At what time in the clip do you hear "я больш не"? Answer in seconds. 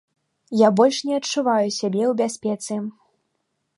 0.61-1.13